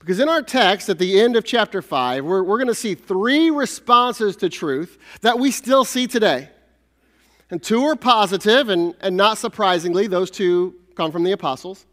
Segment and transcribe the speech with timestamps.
[0.00, 2.94] Because in our text at the end of chapter 5, we're, we're going to see
[2.94, 6.48] three responses to truth that we still see today.
[7.50, 11.84] And two are positive, and, and not surprisingly, those two come from the apostles.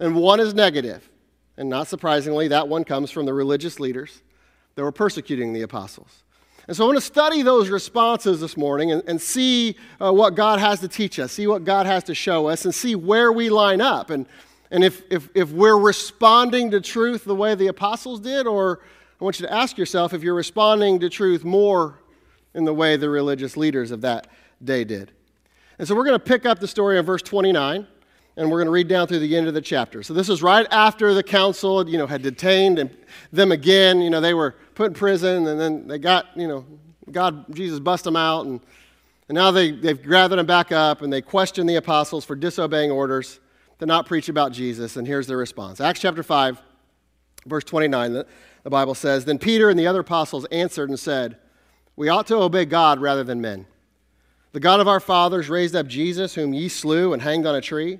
[0.00, 1.08] And one is negative,
[1.56, 4.22] and not surprisingly, that one comes from the religious leaders
[4.74, 6.24] that were persecuting the apostles.
[6.66, 10.34] And so I want to study those responses this morning and, and see uh, what
[10.34, 13.32] God has to teach us, see what God has to show us, and see where
[13.32, 14.10] we line up.
[14.10, 14.26] And
[14.72, 18.80] and if, if, if we're responding to truth the way the apostles did, or
[19.20, 22.00] I want you to ask yourself if you're responding to truth more
[22.54, 24.28] in the way the religious leaders of that
[24.64, 25.12] day did.
[25.78, 27.86] And so we're going to pick up the story in verse 29
[28.38, 30.02] and we're going to read down through the end of the chapter.
[30.02, 32.90] So this is right after the council, you know, had detained
[33.30, 34.00] them again.
[34.00, 36.64] You know, they were put in prison, and then they got, you know,
[37.10, 38.58] God, Jesus bust them out, and,
[39.28, 42.90] and now they, they've gathered them back up, and they question the apostles for disobeying
[42.90, 43.38] orders
[43.78, 44.96] to not preach about Jesus.
[44.96, 46.60] And here's their response Acts chapter 5,
[47.46, 48.26] verse 29, the,
[48.62, 51.36] the Bible says Then Peter and the other apostles answered and said,
[51.96, 53.66] We ought to obey God rather than men.
[54.52, 57.60] The God of our fathers raised up Jesus, whom ye slew and hanged on a
[57.60, 57.98] tree.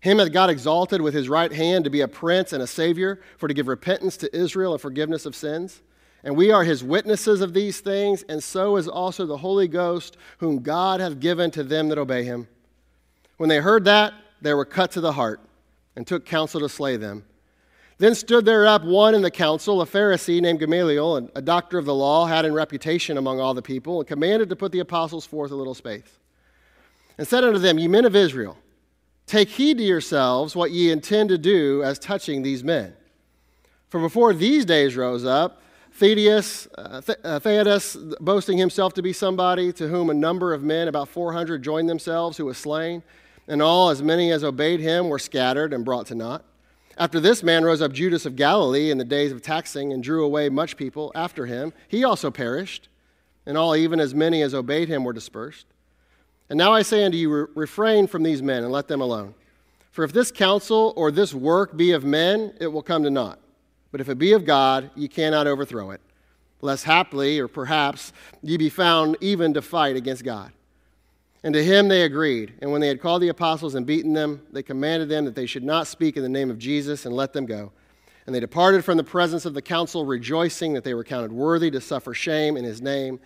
[0.00, 3.20] Him hath God exalted with his right hand to be a prince and a savior,
[3.36, 5.82] for to give repentance to Israel and forgiveness of sins.
[6.24, 10.16] And we are his witnesses of these things, and so is also the Holy Ghost,
[10.38, 12.48] whom God hath given to them that obey him.
[13.36, 15.40] When they heard that, they were cut to the heart
[15.96, 17.24] and took counsel to slay them.
[17.98, 21.84] Then stood there up one in the council, a Pharisee named Gamaliel, a doctor of
[21.84, 25.26] the law, had in reputation among all the people, and commanded to put the apostles
[25.26, 26.18] forth a little space.
[27.18, 28.56] And said unto them, Ye men of Israel,
[29.26, 32.94] take heed to yourselves what ye intend to do as touching these men.
[33.88, 35.60] For before these days rose up,
[35.98, 41.08] Theudas, uh, uh boasting himself to be somebody, to whom a number of men, about
[41.08, 43.02] 400, joined themselves, who was slain
[43.48, 46.44] and all, as many as obeyed him, were scattered and brought to naught.
[46.98, 50.24] After this man rose up Judas of Galilee in the days of taxing and drew
[50.24, 51.72] away much people after him.
[51.86, 52.88] He also perished,
[53.46, 55.66] and all, even as many as obeyed him, were dispersed.
[56.50, 59.34] And now I say unto you, refrain from these men and let them alone.
[59.90, 63.38] For if this counsel or this work be of men, it will come to naught.
[63.90, 66.00] But if it be of God, ye cannot overthrow it,
[66.60, 68.12] lest haply or perhaps
[68.42, 70.52] ye be found even to fight against God.
[71.48, 72.52] And to him they agreed.
[72.60, 75.46] And when they had called the apostles and beaten them, they commanded them that they
[75.46, 77.72] should not speak in the name of Jesus and let them go.
[78.26, 81.70] And they departed from the presence of the council, rejoicing that they were counted worthy
[81.70, 83.18] to suffer shame in his name.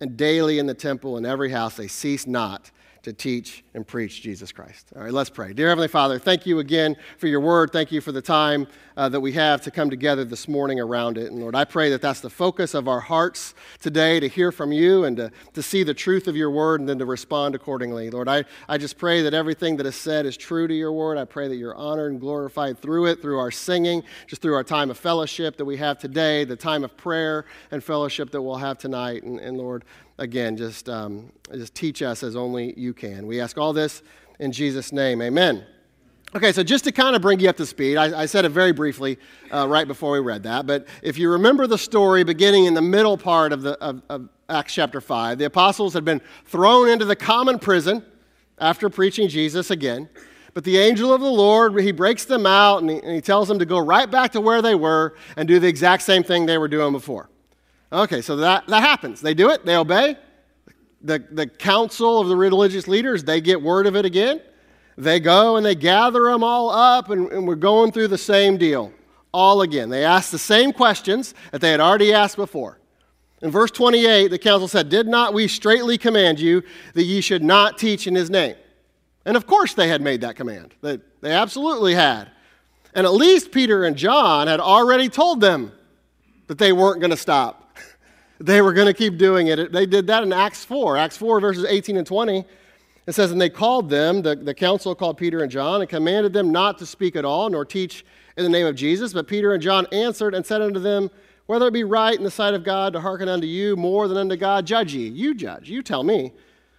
[0.00, 2.72] And daily in the temple and every house they ceased not
[3.02, 4.90] to teach and preach Jesus Christ.
[4.96, 5.52] All right, let's pray.
[5.52, 7.72] Dear Heavenly Father, thank you again for your word.
[7.72, 8.66] Thank you for the time
[8.96, 11.30] uh, that we have to come together this morning around it.
[11.30, 14.72] And Lord, I pray that that's the focus of our hearts today to hear from
[14.72, 18.10] you and to, to see the truth of your word and then to respond accordingly.
[18.10, 21.16] Lord, I, I just pray that everything that is said is true to your word.
[21.16, 24.64] I pray that you're honored and glorified through it, through our singing, just through our
[24.64, 28.56] time of fellowship that we have today, the time of prayer and fellowship that we'll
[28.56, 29.22] have tonight.
[29.22, 29.84] And, and Lord,
[30.18, 33.26] again, just, um, just teach us as only you can.
[33.26, 34.02] We ask all this
[34.38, 35.22] in Jesus' name.
[35.22, 35.64] Amen.
[36.34, 38.50] Okay, so just to kind of bring you up to speed, I, I said it
[38.50, 39.18] very briefly
[39.50, 42.82] uh, right before we read that, but if you remember the story beginning in the
[42.82, 47.06] middle part of, the, of, of Acts chapter 5, the apostles had been thrown into
[47.06, 48.04] the common prison
[48.58, 50.08] after preaching Jesus again.
[50.52, 53.48] But the angel of the Lord, he breaks them out and he, and he tells
[53.48, 56.44] them to go right back to where they were and do the exact same thing
[56.44, 57.30] they were doing before.
[57.92, 59.20] Okay, so that, that happens.
[59.20, 60.16] They do it, they obey.
[61.00, 64.40] The, the council of the religious leaders, they get word of it again.
[64.96, 68.56] They go and they gather them all up, and, and we're going through the same
[68.56, 68.92] deal
[69.32, 69.88] all again.
[69.88, 72.78] They ask the same questions that they had already asked before.
[73.40, 77.44] In verse 28, the council said, Did not we straightly command you that ye should
[77.44, 78.56] not teach in his name?
[79.24, 80.74] And of course they had made that command.
[80.82, 82.30] They, they absolutely had.
[82.94, 85.70] And at least Peter and John had already told them
[86.48, 87.67] that they weren't going to stop
[88.40, 89.72] they were going to keep doing it.
[89.72, 90.96] They did that in Acts 4.
[90.96, 92.44] Acts 4, verses 18 and 20.
[93.06, 96.32] It says, And they called them, the, the council called Peter and John, and commanded
[96.32, 98.04] them not to speak at all, nor teach
[98.36, 99.12] in the name of Jesus.
[99.12, 101.10] But Peter and John answered and said unto them,
[101.46, 104.18] Whether it be right in the sight of God to hearken unto you more than
[104.18, 105.08] unto God, judge ye.
[105.08, 105.68] You judge.
[105.68, 106.32] You tell me.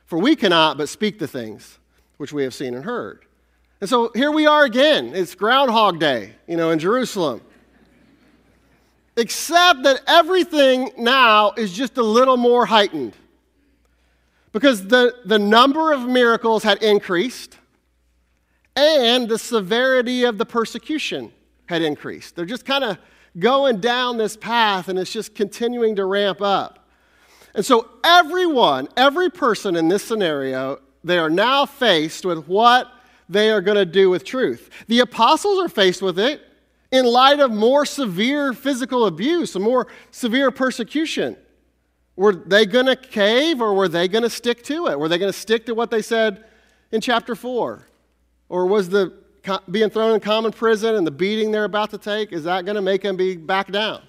[0.06, 1.78] For we cannot but speak the things
[2.18, 3.26] which we have seen and heard.
[3.82, 5.12] And so here we are again.
[5.14, 7.42] It's Groundhog Day, you know, in Jerusalem
[9.20, 13.14] except that everything now is just a little more heightened.
[14.52, 17.58] Because the, the number of miracles had increased
[18.76, 21.32] and the severity of the persecution
[21.68, 22.36] had increased.
[22.36, 22.98] They're just kind of
[23.38, 26.88] going down this path and it's just continuing to ramp up.
[27.54, 32.92] And so, everyone, every person in this scenario, they are now faced with what
[33.28, 34.70] they are going to do with truth.
[34.88, 36.42] The apostles are faced with it
[36.92, 41.38] in light of more severe physical abuse more severe persecution.
[42.16, 45.00] Were they going to cave or were they going to stick to it?
[45.00, 46.44] Were they going to stick to what they said
[46.92, 47.88] in chapter 4?
[48.50, 49.14] Or was the
[49.72, 52.76] being thrown in common prison and the beating they're about to take, is that going
[52.76, 54.02] to make them be back down?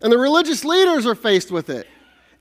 [0.00, 1.86] And the religious leaders are faced with it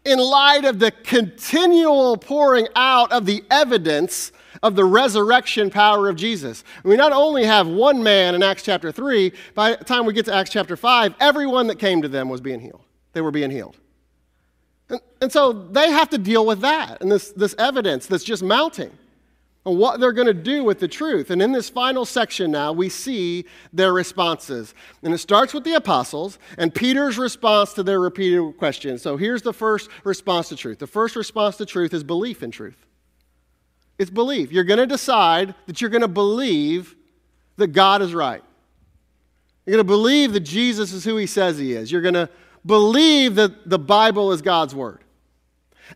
[0.06, 4.32] in light of the continual pouring out of the evidence
[4.64, 6.64] of the resurrection power of Jesus.
[6.84, 10.26] We not only have one man in Acts chapter 3, by the time we get
[10.26, 12.82] to Acts chapter 5, everyone that came to them was being healed.
[13.14, 13.78] They were being healed.
[14.90, 18.44] And, and so they have to deal with that and this, this evidence that's just
[18.44, 18.92] mounting
[19.66, 21.30] and what they're going to do with the truth.
[21.30, 24.74] And in this final section now, we see their responses.
[25.04, 29.02] And it starts with the apostles and Peter's response to their repeated questions.
[29.04, 30.80] So here's the first response to truth.
[30.80, 32.88] The first response to truth is belief in truth.
[34.00, 34.52] It's belief.
[34.52, 36.96] You're going to decide that you're going to believe
[37.58, 38.42] that God is right.
[39.66, 41.92] You're going to believe that Jesus is who he says he is.
[41.92, 42.30] You're going to
[42.66, 45.04] believe that the Bible is God's word.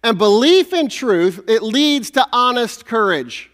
[0.04, 3.50] And belief in truth, it leads to honest courage.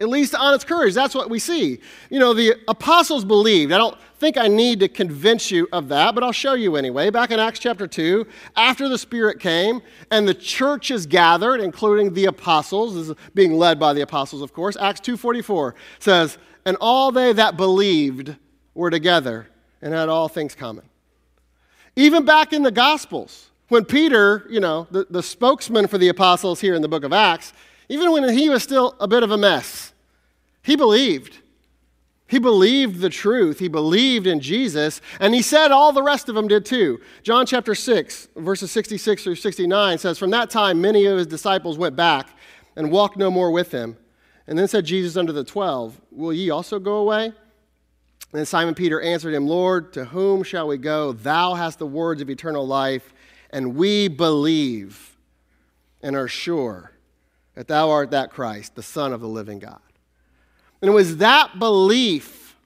[0.00, 0.92] It leads to honest courage.
[0.92, 1.78] That's what we see.
[2.10, 3.70] You know, the apostles believed.
[3.70, 7.10] I don't think I need to convince you of that, but I'll show you anyway.
[7.10, 8.26] Back in Acts chapter 2,
[8.56, 13.78] after the Spirit came and the church is gathered, including the apostles, is being led
[13.78, 14.76] by the apostles, of course.
[14.80, 18.34] Acts 2.44 says, And all they that believed
[18.74, 19.46] were together
[19.80, 20.84] and had all things common.
[21.94, 26.60] Even back in the Gospels, when Peter, you know, the, the spokesman for the apostles
[26.60, 27.52] here in the book of Acts,
[27.88, 29.92] even when he was still a bit of a mess.
[30.62, 31.38] He believed.
[32.26, 33.58] He believed the truth.
[33.58, 35.00] He believed in Jesus.
[35.20, 37.00] And he said all the rest of them did too.
[37.22, 41.76] John chapter 6, verses 66 through 69 says, From that time, many of his disciples
[41.76, 42.30] went back
[42.76, 43.96] and walked no more with him.
[44.46, 47.32] And then said Jesus unto the twelve, Will ye also go away?
[48.32, 51.12] And Simon Peter answered him, Lord, to whom shall we go?
[51.12, 53.14] Thou hast the words of eternal life,
[53.50, 55.16] and we believe
[56.02, 56.93] and are sure
[57.54, 59.80] that thou art that Christ, the Son of the living God.
[60.80, 62.56] And it was that belief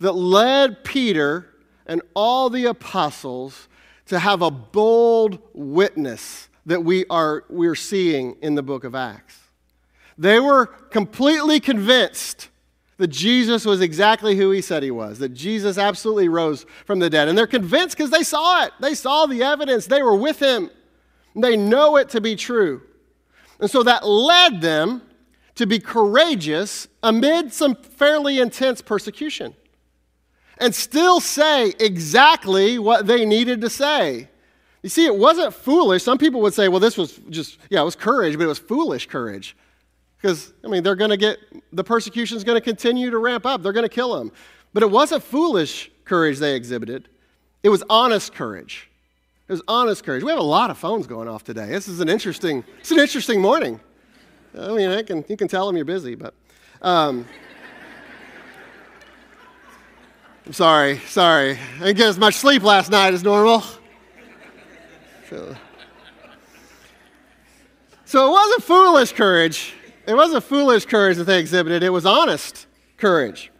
[0.00, 1.48] that led Peter
[1.86, 3.68] and all the apostles
[4.06, 9.38] to have a bold witness that we are we're seeing in the book of Acts.
[10.18, 12.48] They were completely convinced
[12.98, 17.10] that Jesus was exactly who he said he was, that Jesus absolutely rose from the
[17.10, 17.28] dead.
[17.28, 18.72] And they're convinced because they saw it.
[18.80, 19.86] They saw the evidence.
[19.86, 20.70] They were with him.
[21.34, 22.82] They know it to be true.
[23.62, 25.02] And so that led them
[25.54, 29.54] to be courageous amid some fairly intense persecution
[30.58, 34.28] and still say exactly what they needed to say.
[34.82, 36.02] You see, it wasn't foolish.
[36.02, 38.58] Some people would say, well, this was just, yeah, it was courage, but it was
[38.58, 39.56] foolish courage.
[40.16, 41.38] Because, I mean, they're going to get,
[41.72, 43.62] the persecution is going to continue to ramp up.
[43.62, 44.32] They're going to kill them.
[44.72, 47.08] But it wasn't foolish courage they exhibited,
[47.62, 48.90] it was honest courage.
[49.48, 50.22] It was honest courage.
[50.22, 51.66] We have a lot of phones going off today.
[51.66, 53.80] This is an interesting, it's an interesting morning.
[54.58, 56.34] I mean, I can, you can tell them you're busy, but.
[56.80, 57.26] Um,
[60.44, 61.58] I'm sorry, sorry.
[61.76, 63.62] I didn't get as much sleep last night as normal.
[65.30, 65.56] So,
[68.04, 69.74] so it wasn't foolish courage.
[70.06, 72.66] It wasn't foolish courage that they exhibited, it was honest
[72.96, 73.50] courage.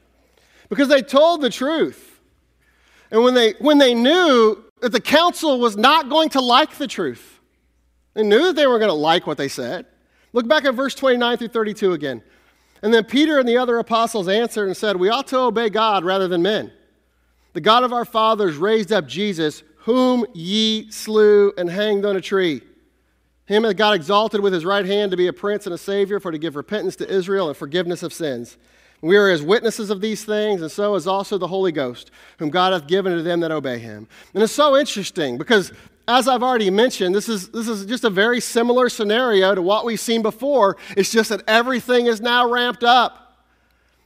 [0.69, 2.21] Because they told the truth.
[3.11, 6.89] And when they, when they knew that the council was not going to like the
[6.89, 7.41] truth.
[8.15, 9.87] They knew that they were going to like what they said.
[10.33, 12.23] Look back at verse 29 through 32 again.
[12.83, 16.05] And then Peter and the other apostles answered and said, We ought to obey God
[16.05, 16.73] rather than men.
[17.53, 22.21] The God of our fathers raised up Jesus, whom ye slew and hanged on a
[22.21, 22.63] tree.
[23.47, 26.19] Him hath God exalted with his right hand to be a prince and a savior,
[26.19, 28.57] for to give repentance to Israel and forgiveness of sins.
[29.03, 32.51] We are as witnesses of these things, and so is also the Holy Ghost, whom
[32.51, 34.07] God hath given to them that obey him.
[34.33, 35.73] And it's so interesting because,
[36.07, 39.85] as I've already mentioned, this is, this is just a very similar scenario to what
[39.85, 40.77] we've seen before.
[40.97, 43.22] It's just that everything is now ramped up.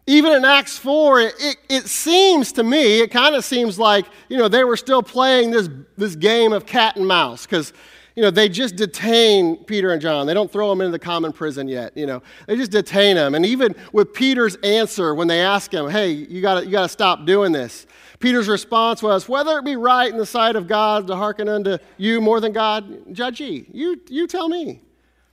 [0.06, 4.06] Even in Acts 4, it, it, it seems to me, it kind of seems like,
[4.28, 7.72] you know, they were still playing this, this game of cat and mouse because
[8.16, 10.26] you know, they just detain Peter and John.
[10.26, 12.22] They don't throw them into the common prison yet, you know.
[12.46, 13.34] They just detain them.
[13.34, 17.26] And even with Peter's answer when they ask him, hey, you got you to stop
[17.26, 17.86] doing this,
[18.18, 21.76] Peter's response was, whether it be right in the sight of God to hearken unto
[21.98, 23.66] you more than God, judge ye.
[23.70, 24.80] You, you tell me.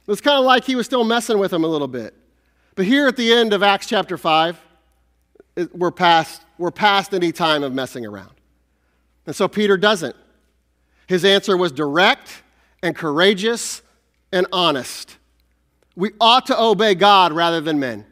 [0.05, 2.13] It's kind of like he was still messing with them a little bit.
[2.75, 4.59] But here at the end of Acts chapter 5,
[5.73, 8.31] we're past, we're past any time of messing around.
[9.25, 10.15] And so Peter doesn't.
[11.07, 12.41] His answer was direct
[12.81, 13.81] and courageous
[14.31, 15.17] and honest.
[15.95, 18.05] We ought to obey God rather than men.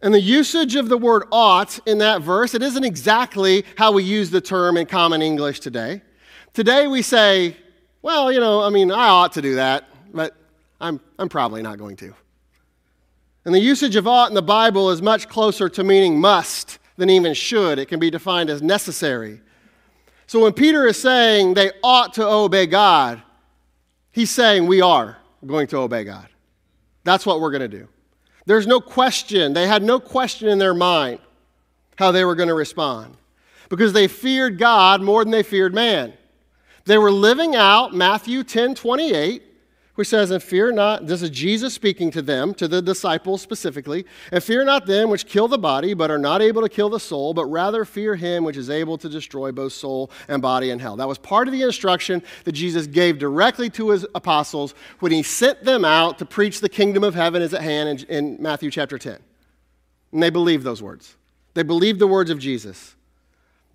[0.00, 4.04] And the usage of the word ought in that verse, it isn't exactly how we
[4.04, 6.02] use the term in common English today.
[6.52, 7.56] Today we say,
[8.02, 10.36] well, you know, I mean, I ought to do that, but
[10.80, 12.14] I'm, I'm probably not going to.
[13.44, 17.10] And the usage of ought in the Bible is much closer to meaning must than
[17.10, 17.78] even should.
[17.78, 19.40] It can be defined as necessary.
[20.26, 23.22] So when Peter is saying they ought to obey God,
[24.10, 26.28] he's saying we are going to obey God.
[27.04, 27.88] That's what we're going to do.
[28.46, 29.52] There's no question.
[29.52, 31.20] They had no question in their mind
[31.96, 33.16] how they were going to respond
[33.68, 36.12] because they feared God more than they feared man.
[36.86, 39.42] They were living out Matthew 10 28,
[39.94, 44.04] which says, And fear not, this is Jesus speaking to them, to the disciples specifically,
[44.32, 47.00] and fear not them which kill the body, but are not able to kill the
[47.00, 50.78] soul, but rather fear him which is able to destroy both soul and body in
[50.78, 50.96] hell.
[50.96, 55.22] That was part of the instruction that Jesus gave directly to his apostles when he
[55.22, 58.70] sent them out to preach the kingdom of heaven is at hand in, in Matthew
[58.70, 59.18] chapter 10.
[60.12, 61.16] And they believed those words.
[61.54, 62.96] They believed the words of Jesus.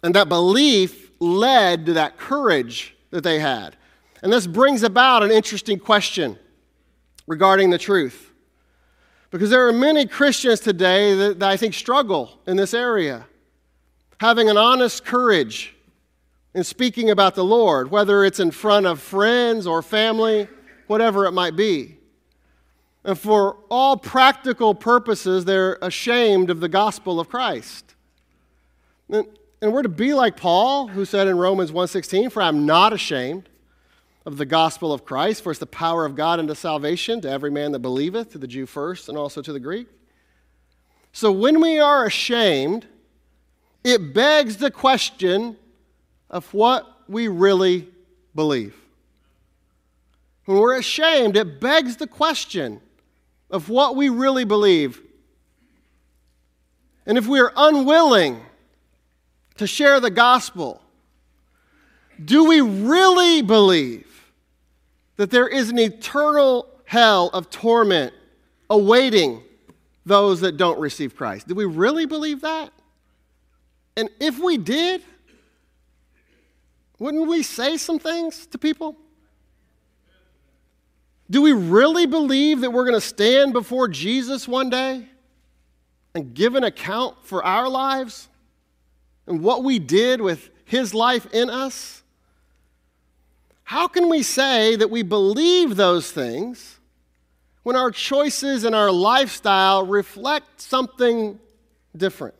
[0.03, 3.75] And that belief led to that courage that they had.
[4.21, 6.37] And this brings about an interesting question
[7.27, 8.31] regarding the truth.
[9.31, 13.27] Because there are many Christians today that, that, I think struggle in this area,
[14.19, 15.75] having an honest courage
[16.55, 20.47] in speaking about the Lord, whether it's in front of friends or family,
[20.87, 21.97] whatever it might be.
[23.03, 27.95] And for all practical purposes, they're ashamed of the gospel of Christ.
[29.09, 29.27] And,
[29.61, 33.47] and we're to be like Paul, who said in Romans 1:16, "For I'm not ashamed
[34.29, 37.49] of the gospel of Christ, for it's the power of God unto salvation to every
[37.49, 39.87] man that believeth, to the Jew first and also to the Greek.
[41.11, 42.85] So when we are ashamed,
[43.83, 45.57] it begs the question
[46.29, 47.87] of what we really
[48.35, 48.75] believe.
[50.45, 52.81] When we're ashamed, it begs the question
[53.49, 55.01] of what we really believe.
[57.07, 58.41] And if we are unwilling
[59.57, 60.83] to share the gospel,
[62.23, 64.05] do we really believe
[65.19, 68.13] that there is an eternal hell of torment
[68.69, 69.43] awaiting
[70.05, 71.45] those that don't receive Christ.
[71.45, 72.71] Do we really believe that?
[73.97, 75.03] And if we did,
[76.99, 78.95] wouldn't we say some things to people?
[81.29, 85.05] Do we really believe that we're going to stand before Jesus one day
[86.15, 88.29] and give an account for our lives
[89.27, 91.98] and what we did with his life in us?
[93.69, 96.79] How can we say that we believe those things
[97.61, 101.39] when our choices and our lifestyle reflect something
[101.95, 102.33] different?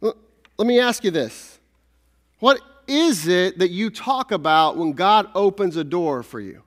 [0.00, 0.16] Let
[0.58, 1.60] me ask you this
[2.40, 6.64] What is it that you talk about when God opens a door for you?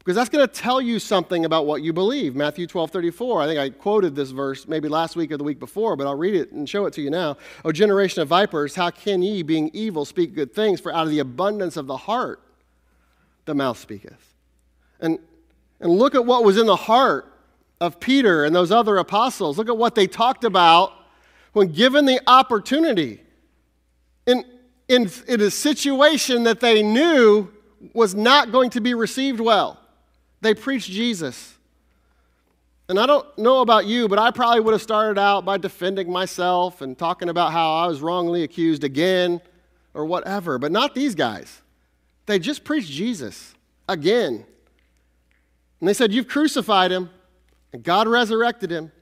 [0.00, 2.34] Because that's going to tell you something about what you believe.
[2.34, 3.42] Matthew 12, 34.
[3.42, 6.16] I think I quoted this verse maybe last week or the week before, but I'll
[6.16, 7.36] read it and show it to you now.
[7.66, 10.80] O generation of vipers, how can ye, being evil, speak good things?
[10.80, 12.40] For out of the abundance of the heart
[13.44, 14.34] the mouth speaketh.
[15.00, 15.18] And,
[15.80, 17.30] and look at what was in the heart
[17.78, 19.58] of Peter and those other apostles.
[19.58, 20.92] Look at what they talked about
[21.52, 23.20] when given the opportunity
[24.26, 24.44] in,
[24.88, 27.50] in, in a situation that they knew
[27.92, 29.79] was not going to be received well.
[30.40, 31.54] They preached Jesus.
[32.88, 36.10] And I don't know about you, but I probably would have started out by defending
[36.10, 39.40] myself and talking about how I was wrongly accused again
[39.94, 41.62] or whatever, but not these guys.
[42.26, 43.54] They just preached Jesus
[43.88, 44.44] again.
[45.78, 47.10] And they said, You've crucified him,
[47.72, 48.92] and God resurrected him,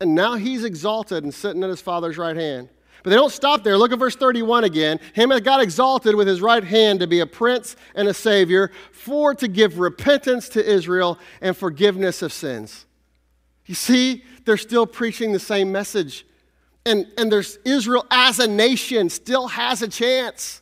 [0.00, 2.68] and now he's exalted and sitting at his Father's right hand.
[3.06, 3.78] But they don't stop there.
[3.78, 4.98] Look at verse 31 again.
[5.12, 8.72] Him that got exalted with his right hand to be a prince and a savior,
[8.90, 12.84] for to give repentance to Israel and forgiveness of sins.
[13.64, 16.26] You see, they're still preaching the same message.
[16.84, 20.60] And, and there's Israel as a nation still has a chance.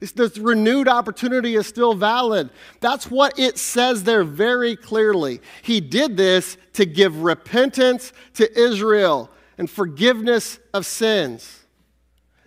[0.00, 2.50] This renewed opportunity is still valid.
[2.80, 5.40] That's what it says there very clearly.
[5.62, 11.60] He did this to give repentance to Israel and forgiveness of sins.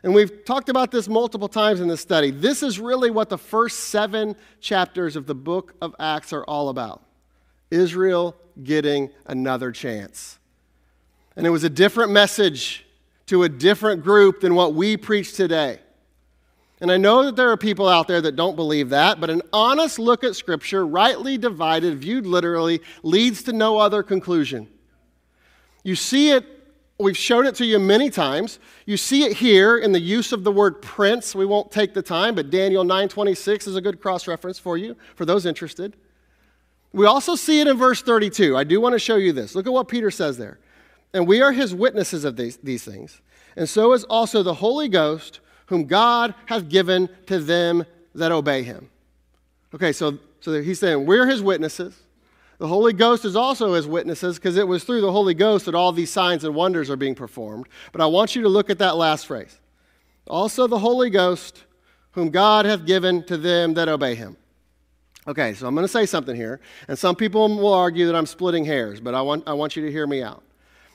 [0.08, 2.32] And we've talked about this multiple times in this study.
[2.32, 6.70] This is really what the first seven chapters of the book of Acts are all
[6.70, 7.04] about
[7.72, 8.34] Israel
[8.64, 10.40] getting another chance.
[11.36, 12.86] And it was a different message
[13.26, 15.80] to a different group than what we preach today.
[16.80, 19.42] And I know that there are people out there that don't believe that, but an
[19.52, 24.70] honest look at Scripture, rightly divided, viewed literally, leads to no other conclusion.
[25.84, 26.57] You see it
[27.00, 28.58] We've showed it to you many times.
[28.88, 31.36] You see it here in the use of the word prince.
[31.36, 34.96] We won't take the time, but Daniel 9:26 is a good cross reference for you
[35.16, 35.96] for those interested.
[36.94, 38.58] We also see it in verse 32.
[38.58, 39.54] I do want to show you this.
[39.54, 40.58] Look at what Peter says there.
[41.14, 43.22] And we are his witnesses of these, these things.
[43.56, 47.86] And so is also the Holy Ghost, whom God hath given to them
[48.16, 48.90] that obey him.
[49.76, 51.96] Okay, so, so he's saying we're his witnesses.
[52.60, 55.76] The Holy Ghost is also his witnesses because it was through the Holy Ghost that
[55.76, 57.68] all these signs and wonders are being performed.
[57.92, 59.60] But I want you to look at that last phrase.
[60.26, 61.66] Also the Holy Ghost,
[62.12, 64.38] whom God hath given to them that obey him.
[65.28, 68.26] Okay, so I'm going to say something here, and some people will argue that I'm
[68.26, 70.42] splitting hairs, but I want, I want you to hear me out.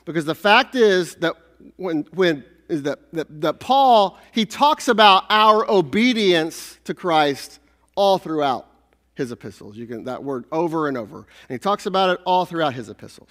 [0.05, 1.35] Because the fact is that
[1.77, 7.59] when, when is that, that, that Paul, he talks about our obedience to Christ
[7.95, 8.67] all throughout
[9.15, 9.77] his epistles.
[9.77, 11.17] You can that word over and over.
[11.17, 13.29] And he talks about it all throughout his epistles.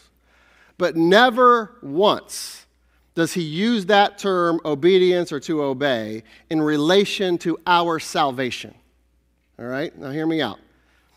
[0.79, 2.67] But never once
[3.15, 8.75] does he use that term obedience or to obey in relation to our salvation.
[9.59, 9.97] All right?
[9.99, 10.59] Now hear me out.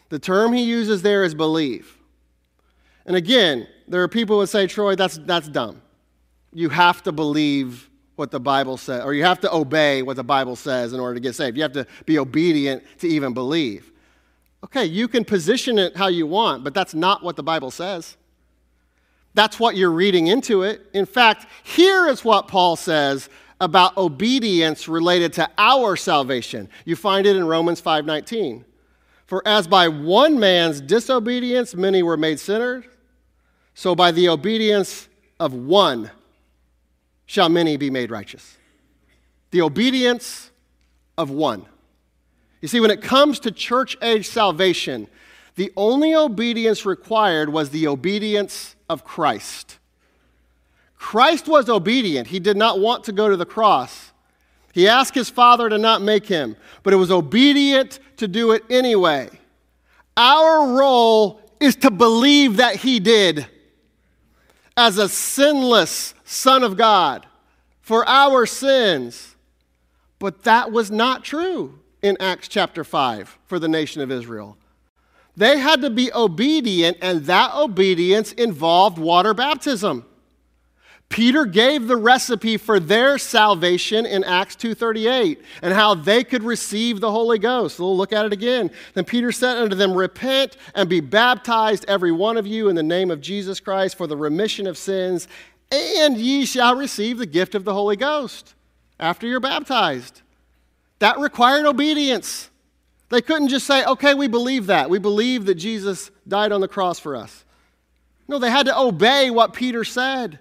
[0.10, 1.98] The term he uses there is believe.
[3.05, 5.81] And again, there are people who say, Troy, that's, that's dumb.
[6.53, 10.24] You have to believe what the Bible says, or you have to obey what the
[10.24, 11.57] Bible says in order to get saved.
[11.57, 13.91] You have to be obedient to even believe.
[14.65, 18.17] Okay, you can position it how you want, but that's not what the Bible says.
[19.36, 20.88] That's what you're reading into it.
[20.91, 23.29] In fact, here is what Paul says
[23.62, 26.67] about obedience related to our salvation.
[26.84, 28.65] You find it in Romans 5:19.
[29.27, 32.86] For as by one man's disobedience many were made sinners,
[33.75, 35.07] so by the obedience
[35.39, 36.10] of one
[37.27, 38.57] shall many be made righteous.
[39.51, 40.50] The obedience
[41.19, 41.67] of one.
[42.65, 45.07] You see, when it comes to church age salvation,
[45.53, 49.77] the only obedience required was the obedience of Christ.
[50.98, 52.29] Christ was obedient.
[52.29, 54.12] He did not want to go to the cross.
[54.74, 58.63] He asked his father to not make him, but it was obedient to do it
[58.67, 59.29] anyway.
[60.17, 63.45] Our role is to believe that he did
[64.75, 67.27] as a sinless Son of God
[67.81, 69.36] for our sins.
[70.17, 74.58] But that was not true in Acts chapter 5 for the nation of Israel.
[75.38, 80.06] They had to be obedient, and that obedience involved water baptism.
[81.08, 87.00] Peter gave the recipe for their salvation in Acts 2:38 and how they could receive
[87.00, 87.80] the Holy Ghost.
[87.80, 88.72] We'll look at it again.
[88.96, 92.84] Then Peter said unto them, "Repent and be baptized every one of you in the
[92.84, 95.28] name of Jesus Christ for the remission of sins,
[95.72, 98.56] and ye shall receive the gift of the Holy Ghost
[99.00, 100.22] after you're baptized."
[100.99, 102.49] That required obedience.
[103.10, 104.89] They couldn't just say, "Okay, we believe that.
[104.89, 107.43] We believe that Jesus died on the cross for us."
[108.27, 110.39] No, they had to obey what Peter said.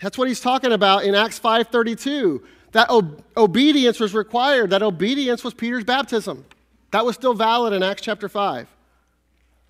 [0.00, 2.42] That's what he's talking about in Acts 5:32.
[2.72, 4.70] That ob- obedience was required.
[4.70, 6.44] That obedience was Peter's baptism.
[6.90, 8.68] That was still valid in Acts chapter 5.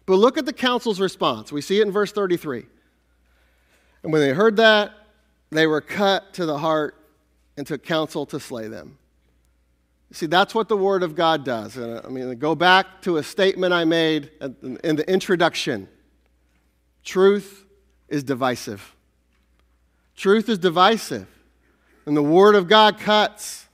[0.06, 1.52] But look at the council's response.
[1.52, 2.66] We see it in verse 33.
[4.02, 4.92] And when they heard that,
[5.50, 6.96] they were cut to the heart
[7.56, 8.98] and took counsel to slay them.
[10.12, 11.77] See, that's what the Word of God does.
[11.77, 14.31] And uh, I mean, go back to a statement I made
[14.62, 15.88] in the introduction
[17.03, 17.64] truth
[18.09, 18.94] is divisive.
[20.14, 21.27] Truth is divisive,
[22.07, 23.66] and the Word of God cuts.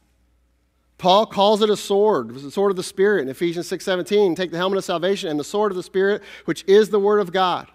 [0.97, 4.35] Paul calls it a sword, the sword of the Spirit in Ephesians 6:17.
[4.37, 7.21] Take the helmet of salvation and the sword of the Spirit, which is the Word
[7.21, 7.69] of God.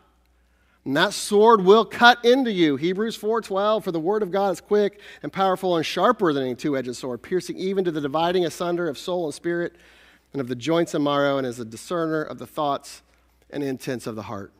[0.85, 2.75] And that sword will cut into you.
[2.75, 6.55] Hebrews 4:12, for the word of God is quick and powerful and sharper than any
[6.55, 9.75] two-edged sword, piercing even to the dividing asunder of soul and spirit
[10.33, 13.01] and of the joints and marrow, and is a discerner of the thoughts
[13.49, 14.51] and intents of the heart.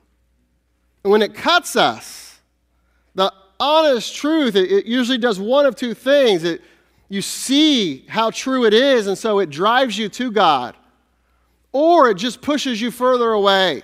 [1.03, 2.39] And when it cuts us,
[3.15, 6.43] the honest truth, it, it usually does one of two things.
[6.43, 6.61] It,
[7.09, 10.77] you see how true it is, and so it drives you to God,
[11.73, 13.83] or it just pushes you further away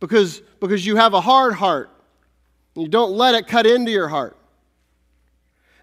[0.00, 1.90] because, because you have a hard heart.
[2.74, 4.36] And you don't let it cut into your heart.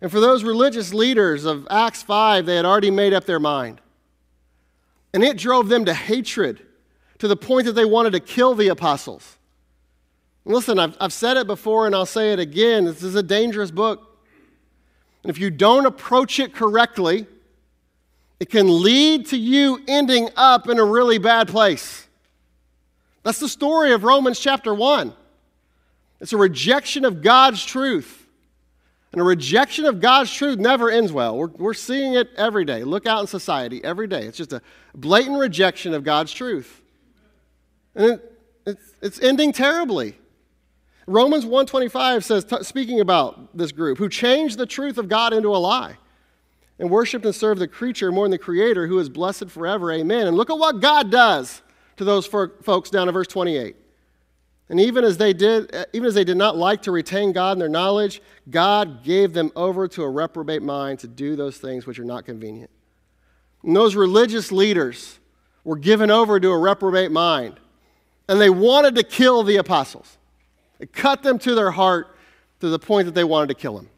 [0.01, 3.81] And for those religious leaders of Acts 5, they had already made up their mind.
[5.13, 6.61] And it drove them to hatred
[7.19, 9.37] to the point that they wanted to kill the apostles.
[10.45, 12.85] Listen, I've, I've said it before and I'll say it again.
[12.85, 14.19] This is a dangerous book.
[15.23, 17.25] And if you don't approach it correctly,
[18.39, 22.06] it can lead to you ending up in a really bad place.
[23.27, 25.13] That's the story of Romans chapter 1.
[26.21, 28.25] It's a rejection of God's truth.
[29.11, 31.37] And a rejection of God's truth never ends well.
[31.37, 32.85] We're, we're seeing it every day.
[32.85, 34.21] Look out in society every day.
[34.21, 34.61] It's just a
[34.95, 36.81] blatant rejection of God's truth.
[37.95, 40.17] And it, it's, it's ending terribly.
[41.05, 45.49] Romans 125 says, t- speaking about this group, who changed the truth of God into
[45.49, 45.97] a lie
[46.79, 49.91] and worshiped and served the creature more than the creator who is blessed forever.
[49.91, 50.27] Amen.
[50.27, 51.61] And look at what God does
[51.97, 53.75] to those folks down in verse 28.
[54.69, 57.53] And even as they did, uh, even as they did not like to retain God
[57.53, 61.87] in their knowledge, God gave them over to a reprobate mind to do those things
[61.87, 62.69] which are not convenient.
[63.63, 65.19] And those religious leaders
[65.63, 67.59] were given over to a reprobate mind,
[68.27, 70.17] and they wanted to kill the apostles.
[70.79, 72.17] It cut them to their heart
[72.59, 73.89] to the point that they wanted to kill them.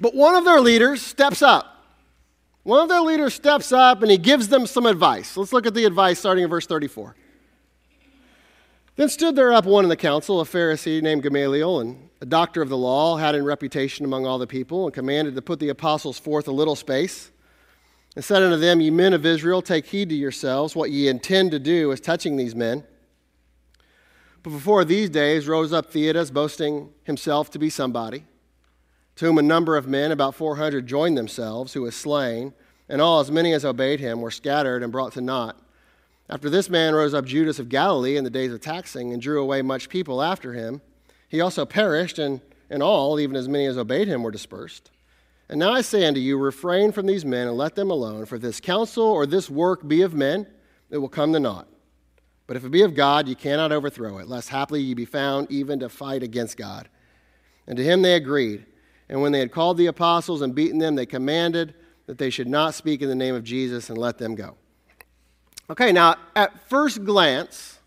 [0.00, 1.71] But one of their leaders steps up.
[2.64, 5.36] One of their leaders steps up and he gives them some advice.
[5.36, 7.16] Let's look at the advice starting in verse 34.
[8.94, 12.60] Then stood there up one in the council, a Pharisee named Gamaliel, and a doctor
[12.60, 15.70] of the law, had in reputation among all the people, and commanded to put the
[15.70, 17.30] apostles forth a little space,
[18.14, 21.52] and said unto them, Ye men of Israel, take heed to yourselves what ye intend
[21.52, 22.84] to do as touching these men.
[24.42, 28.24] But before these days rose up Theudas, boasting himself to be somebody,
[29.16, 32.52] to whom a number of men, about 400, joined themselves, who was slain,
[32.88, 35.56] and all, as many as obeyed him, were scattered and brought to naught.
[36.28, 39.42] After this man rose up Judas of Galilee in the days of taxing and drew
[39.42, 40.80] away much people after him.
[41.28, 44.90] He also perished, and, and all, even as many as obeyed him, were dispersed.
[45.48, 48.38] And now I say unto you, refrain from these men and let them alone, for
[48.38, 50.46] this counsel or this work be of men,
[50.90, 51.68] it will come to naught.
[52.46, 55.50] But if it be of God, ye cannot overthrow it, lest haply ye be found
[55.50, 56.88] even to fight against God.
[57.66, 58.64] And to him they agreed.
[59.12, 61.74] And when they had called the apostles and beaten them, they commanded
[62.06, 64.56] that they should not speak in the name of Jesus and let them go.
[65.68, 67.78] Okay, now at first glance,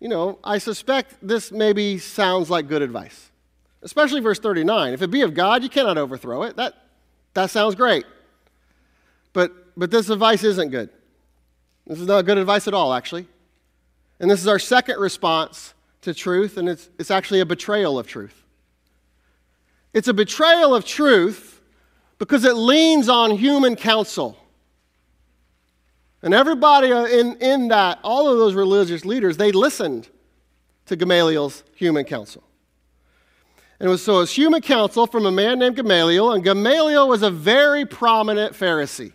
[0.00, 3.30] you know, I suspect this maybe sounds like good advice,
[3.82, 4.92] especially verse 39.
[4.92, 6.56] If it be of God, you cannot overthrow it.
[6.56, 6.74] That,
[7.34, 8.04] that sounds great.
[9.32, 10.90] But, but this advice isn't good.
[11.86, 13.28] This is not good advice at all, actually.
[14.18, 18.08] And this is our second response to truth, and it's, it's actually a betrayal of
[18.08, 18.42] truth.
[19.96, 21.62] It's a betrayal of truth
[22.18, 24.36] because it leans on human counsel.
[26.20, 30.10] And everybody uh, in, in that, all of those religious leaders, they listened
[30.84, 32.44] to Gamaliel's human counsel.
[33.80, 37.08] And it was, so it was human counsel from a man named Gamaliel, and Gamaliel
[37.08, 39.14] was a very prominent Pharisee,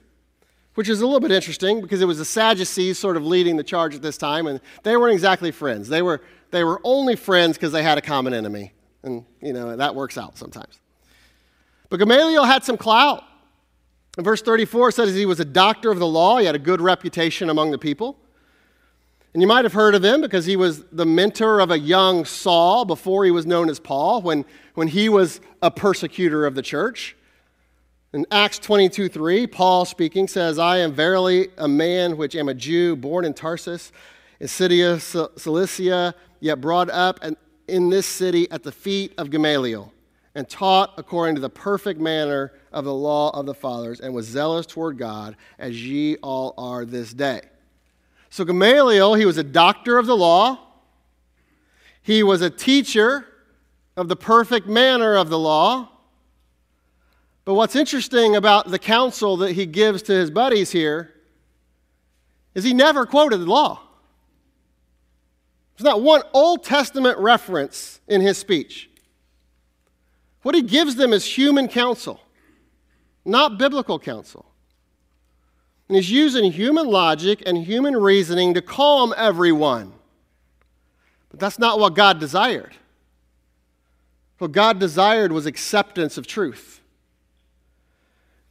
[0.73, 3.63] which is a little bit interesting because it was the Sadducees sort of leading the
[3.63, 5.89] charge at this time, and they weren't exactly friends.
[5.89, 8.73] They were, they were only friends because they had a common enemy.
[9.03, 10.79] And, you know, that works out sometimes.
[11.89, 13.23] But Gamaliel had some clout.
[14.17, 16.37] In verse 34 says he was a doctor of the law.
[16.37, 18.17] He had a good reputation among the people.
[19.33, 22.25] And you might have heard of him because he was the mentor of a young
[22.25, 26.61] Saul before he was known as Paul, when, when he was a persecutor of the
[26.61, 27.15] church.
[28.13, 32.53] In Acts 22 3, Paul speaking says, I am verily a man which am a
[32.53, 33.93] Jew, born in Tarsus,
[34.41, 37.23] in City Cilicia, yet brought up
[37.67, 39.91] in this city at the feet of Gamaliel
[40.35, 44.25] and taught according to the perfect manner of the law of the fathers, and was
[44.25, 47.41] zealous toward God, as ye all are this day.
[48.29, 50.59] So, Gamaliel, he was a doctor of the law,
[52.01, 53.27] he was a teacher
[53.97, 55.89] of the perfect manner of the law.
[57.43, 61.11] But what's interesting about the counsel that he gives to his buddies here
[62.55, 63.81] is he never quoted the law.
[65.81, 68.87] There's not one Old Testament reference in his speech.
[70.43, 72.21] What he gives them is human counsel,
[73.25, 74.45] not biblical counsel.
[75.87, 79.93] And he's using human logic and human reasoning to calm everyone.
[81.31, 82.75] But that's not what God desired.
[84.37, 86.79] What God desired was acceptance of truth.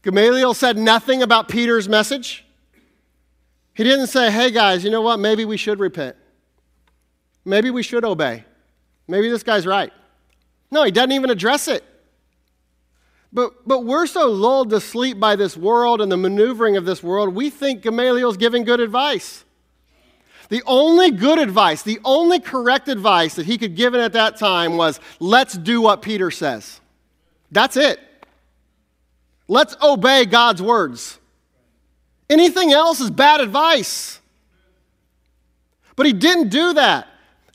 [0.02, 2.44] Gamaliel said nothing about Peter's message.
[3.74, 5.20] He didn't say, hey guys, you know what?
[5.20, 6.16] Maybe we should repent.
[7.44, 8.44] Maybe we should obey.
[9.08, 9.92] Maybe this guy's right.
[10.70, 11.84] No, he doesn't even address it.
[13.32, 17.02] But, but we're so lulled to sleep by this world and the maneuvering of this
[17.02, 19.44] world, we think Gamaliel's giving good advice.
[20.48, 24.76] The only good advice, the only correct advice that he could give at that time
[24.76, 26.80] was let's do what Peter says.
[27.52, 28.00] That's it.
[29.46, 31.18] Let's obey God's words.
[32.28, 34.20] Anything else is bad advice.
[35.94, 37.08] But he didn't do that.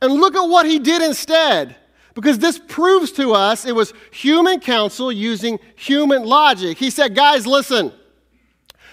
[0.05, 1.75] And look at what he did instead.
[2.13, 6.77] Because this proves to us it was human counsel using human logic.
[6.77, 7.91] He said, Guys, listen,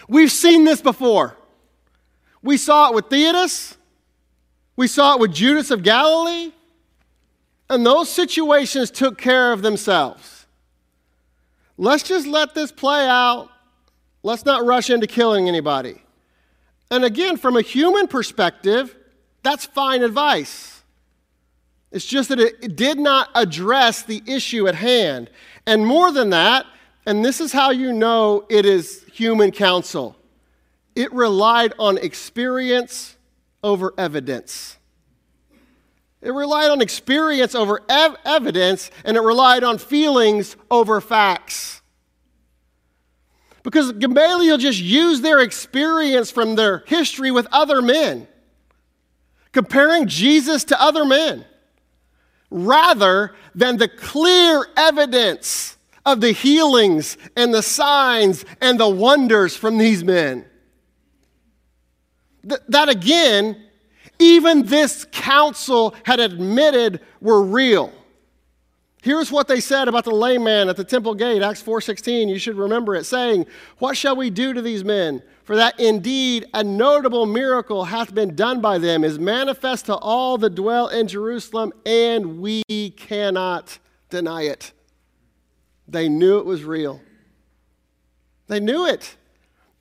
[0.08, 1.36] we've seen this before.
[2.42, 3.76] We saw it with Theudas,
[4.74, 6.50] we saw it with Judas of Galilee,
[7.70, 10.46] and those situations took care of themselves.
[11.76, 13.50] Let's just let this play out.
[14.24, 16.02] Let's not rush into killing anybody.
[16.90, 18.96] And again, from a human perspective,
[19.42, 20.81] that's fine advice.
[21.92, 25.30] It's just that it did not address the issue at hand.
[25.66, 26.66] And more than that,
[27.04, 30.16] and this is how you know it is human counsel,
[30.96, 33.16] it relied on experience
[33.62, 34.78] over evidence.
[36.22, 41.82] It relied on experience over ev- evidence, and it relied on feelings over facts.
[43.64, 48.28] Because Gamaliel just used their experience from their history with other men,
[49.52, 51.44] comparing Jesus to other men,
[52.52, 59.78] rather than the clear evidence of the healings and the signs and the wonders from
[59.78, 60.44] these men.
[62.48, 63.56] Th- that again,
[64.18, 67.92] even this council had admitted were real.
[69.02, 72.28] Here's what they said about the lame man at the temple gate, Acts 4:16.
[72.28, 73.46] You should remember it, saying,
[73.78, 75.22] "What shall we do to these men?
[75.44, 80.38] For that indeed a notable miracle hath been done by them, is manifest to all
[80.38, 82.62] that dwell in Jerusalem, and we
[82.96, 83.78] cannot
[84.08, 84.72] deny it."
[85.88, 87.00] They knew it was real.
[88.46, 89.16] They knew it.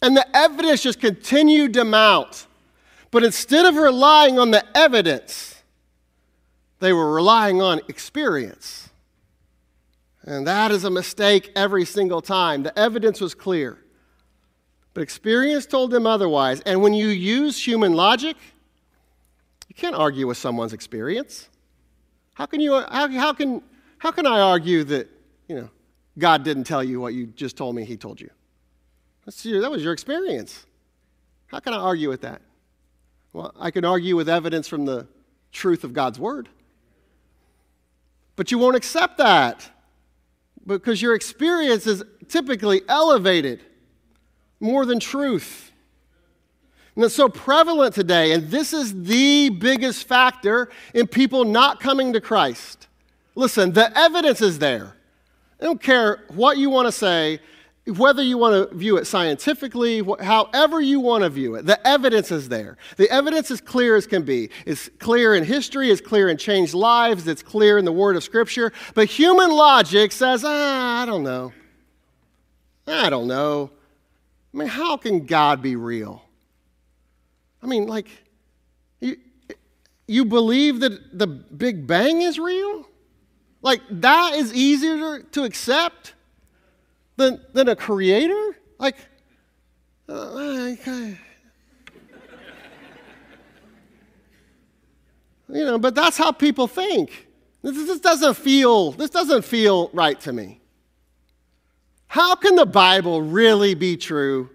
[0.02, 2.48] And the evidence just continued to mount.
[3.12, 5.62] But instead of relying on the evidence,
[6.80, 8.90] they were relying on experience.
[10.24, 12.64] And that is a mistake every single time.
[12.64, 13.78] The evidence was clear.
[14.94, 16.62] But experience told them otherwise.
[16.62, 18.36] And when you use human logic,
[19.68, 21.50] you can't argue with someone's experience.
[22.34, 23.62] How can, you, how, how, can,
[23.98, 25.10] how can I argue that,
[25.48, 25.70] you know,
[26.18, 28.30] God didn't tell you what you just told me he told you?
[29.26, 30.66] That's your, that was your experience.
[31.48, 32.42] How can I argue with that?
[33.34, 35.08] Well, I can argue with evidence from the
[35.52, 36.50] truth of God's word.
[38.36, 39.70] But you won't accept that
[40.66, 43.62] because your experience is typically elevated
[44.62, 45.72] more than truth.
[46.96, 52.14] And it's so prevalent today, and this is the biggest factor in people not coming
[52.14, 52.88] to Christ.
[53.34, 54.96] Listen, the evidence is there.
[55.60, 57.40] I don't care what you want to say,
[57.88, 62.30] whether you want to view it scientifically, however you want to view it, the evidence
[62.30, 62.78] is there.
[62.98, 64.50] The evidence is clear as can be.
[64.66, 68.24] It's clear in history, it's clear in changed lives, it's clear in the Word of
[68.24, 68.74] Scripture.
[68.94, 71.54] But human logic says, ah, I don't know.
[72.86, 73.72] I don't know.
[74.54, 76.24] I mean, how can God be real?
[77.64, 78.08] I mean, like,
[79.00, 79.18] you,
[80.08, 82.88] you believe that the Big Bang is real?
[83.62, 86.14] Like, that is easier to accept?
[87.22, 88.58] than, than a creator?
[88.80, 88.96] Like,
[90.10, 90.76] uh,
[95.50, 97.28] you know, but that's how people think.
[97.62, 100.61] This, this doesn't feel, this doesn't feel right to me.
[102.12, 104.50] How can the Bible really be true?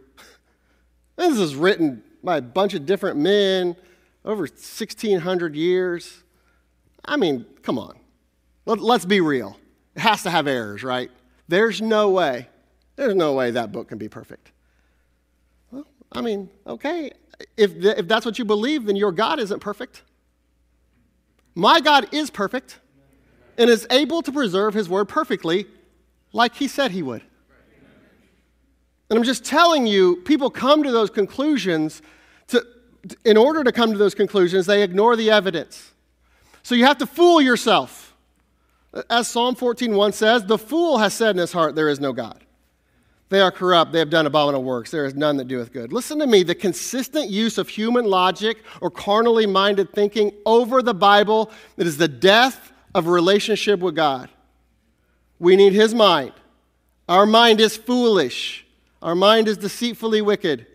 [1.16, 3.76] This is written by a bunch of different men
[4.26, 6.22] over 1,600 years.
[7.02, 7.98] I mean, come on.
[8.66, 9.56] Let, us be real.
[9.94, 11.10] It has to have errors, right?
[11.48, 12.50] There's no way.
[12.96, 14.52] There's no way that book can be perfect.
[15.70, 17.10] Well, I mean, okay,
[17.56, 20.02] if, if that's what you believe, then your God isn't perfect.
[21.54, 22.80] My God is perfect
[23.56, 25.64] and is able to preserve his word perfectly
[26.34, 27.22] like he said he would.
[29.08, 32.02] And I'm just telling you, people come to those conclusions
[32.48, 32.64] to,
[33.24, 35.92] in order to come to those conclusions, they ignore the evidence.
[36.62, 38.14] So you have to fool yourself.
[39.08, 42.42] As Psalm 14:1 says, the fool has said in his heart, There is no God.
[43.28, 43.92] They are corrupt.
[43.92, 44.90] They have done abominable works.
[44.90, 45.92] There is none that doeth good.
[45.92, 46.42] Listen to me.
[46.42, 51.96] The consistent use of human logic or carnally minded thinking over the Bible, it is
[51.96, 54.28] the death of relationship with God.
[55.38, 56.32] We need His mind.
[57.08, 58.65] Our mind is foolish.
[59.06, 60.66] Our mind is deceitfully wicked.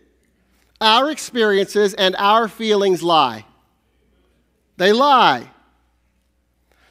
[0.80, 3.46] Our experiences and our feelings lie.
[4.78, 5.52] They lie.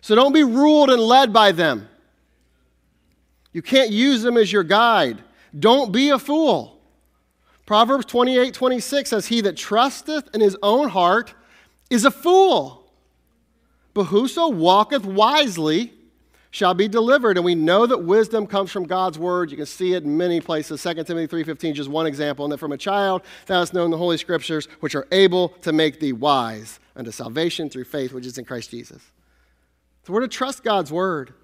[0.03, 1.89] So don't be ruled and led by them.
[3.55, 5.25] You can't use them as your guide.
[5.59, 6.79] Don't be a fool.
[7.65, 11.33] Proverbs 28 26 says, He that trusteth in his own heart
[11.89, 12.93] is a fool.
[13.95, 15.95] But whoso walketh wisely
[16.51, 17.37] shall be delivered.
[17.37, 19.51] And we know that wisdom comes from God's word.
[19.51, 20.83] You can see it in many places.
[20.83, 22.45] 2 Timothy 3.15, just one example.
[22.45, 25.73] And that from a child thou hast known the Holy Scriptures, which are able to
[25.73, 29.03] make thee wise unto salvation through faith, which is in Christ Jesus.
[30.05, 31.35] So we're to trust God's word.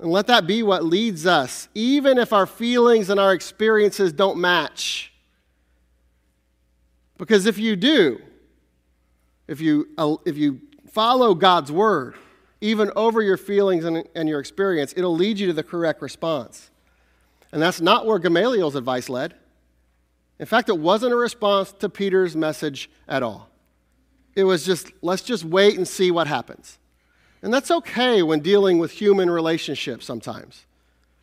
[0.00, 4.38] And let that be what leads us, even if our feelings and our experiences don't
[4.38, 5.12] match.
[7.16, 8.20] Because if you do,
[9.46, 9.88] if you,
[10.26, 12.16] if you follow God's word,
[12.64, 16.70] even over your feelings and, and your experience, it'll lead you to the correct response.
[17.52, 19.34] And that's not where Gamaliel's advice led.
[20.38, 23.50] In fact, it wasn't a response to Peter's message at all.
[24.34, 26.78] It was just, let's just wait and see what happens.
[27.42, 30.64] And that's okay when dealing with human relationships sometimes.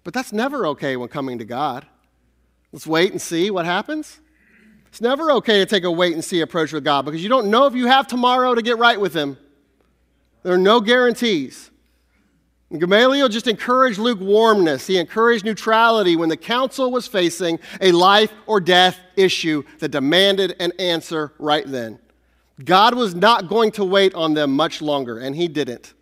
[0.04, 1.88] But that's never okay when coming to God.
[2.72, 4.20] Let's wait and see what happens.
[4.90, 7.50] It's never okay to take a wait and see approach with God because you don't
[7.50, 9.38] know if you have tomorrow to get right with Him.
[10.44, 11.72] There are no guarantees.
[12.72, 14.88] And Gamaliel just encouraged lukewarmness.
[14.88, 20.56] He encouraged neutrality when the council was facing a life or death issue that demanded
[20.60, 22.00] an answer right then.
[22.64, 25.94] God was not going to wait on them much longer, and He didn't.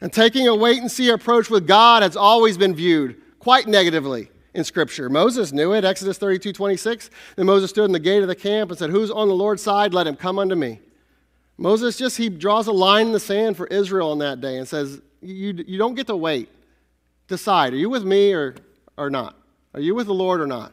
[0.00, 4.30] And taking a wait and see approach with God has always been viewed quite negatively
[4.52, 5.08] in Scripture.
[5.08, 7.10] Moses knew it, Exodus 32 26.
[7.36, 9.62] Then Moses stood in the gate of the camp and said, Who's on the Lord's
[9.62, 9.94] side?
[9.94, 10.80] Let him come unto me.
[11.58, 14.68] Moses just, he draws a line in the sand for Israel on that day and
[14.68, 16.50] says, You, you don't get to wait.
[17.28, 18.54] Decide, are you with me or,
[18.96, 19.36] or not?
[19.74, 20.72] Are you with the Lord or not?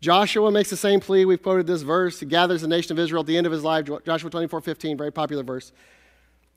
[0.00, 1.24] Joshua makes the same plea.
[1.24, 2.18] We've quoted this verse.
[2.18, 4.96] He gathers the nation of Israel at the end of his life, Joshua 24 15,
[4.98, 5.72] very popular verse.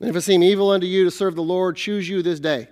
[0.00, 2.68] And if it seem evil unto you to serve the Lord, choose you this day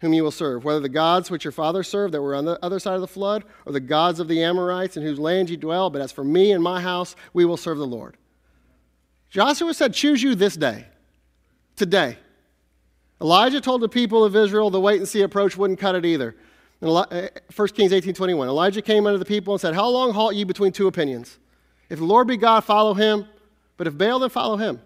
[0.00, 2.58] whom you will serve, whether the gods which your fathers served that were on the
[2.62, 5.56] other side of the flood, or the gods of the Amorites in whose land you
[5.56, 5.88] dwell.
[5.88, 8.16] But as for me and my house, we will serve the Lord.
[9.30, 10.86] Joshua said, Choose you this day,
[11.74, 12.18] today.
[13.20, 16.36] Elijah told the people of Israel the wait and see approach wouldn't cut it either.
[16.82, 20.12] In 1 uh, Kings 18 21, Elijah came unto the people and said, How long
[20.12, 21.38] halt ye between two opinions?
[21.88, 23.26] If the Lord be God, follow him,
[23.76, 24.80] but if Baal, then follow him.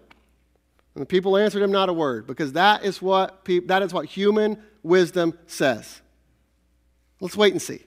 [0.95, 3.93] And the people answered him not a word, because that is what, pe- that is
[3.93, 6.01] what human wisdom says.
[7.19, 7.83] Let's wait and see.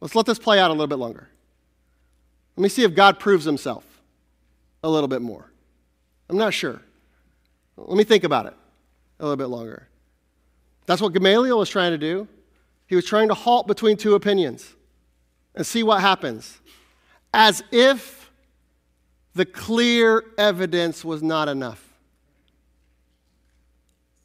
[0.00, 1.28] Let's let this play out a little bit longer.
[2.56, 3.84] Let me see if God proves himself
[4.82, 5.50] a little bit more.
[6.28, 6.80] I'm not sure.
[7.76, 8.54] Let me think about it
[9.18, 9.88] a little bit longer.
[10.86, 12.26] That's what Gamaliel was trying to do.
[12.86, 14.74] He was trying to halt between two opinions
[15.54, 16.60] and see what happens,
[17.32, 18.30] as if
[19.34, 21.82] the clear evidence was not enough.